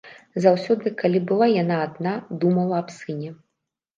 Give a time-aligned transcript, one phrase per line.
[0.43, 2.13] Заўсёды, калі была яна адна,
[2.45, 3.29] думала аб сыне.